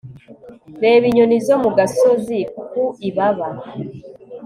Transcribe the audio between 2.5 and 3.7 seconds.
ku ibaba